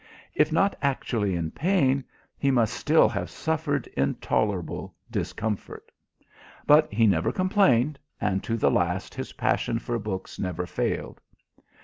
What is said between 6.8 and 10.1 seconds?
he never complained, and to the last his passion for